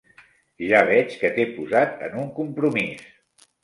Ja 0.71 0.79
veig 0.87 1.13
que 1.21 1.31
t'he 1.37 1.47
posat 1.59 2.05
en 2.11 2.19
un 2.25 2.35
compromís. 2.43 3.11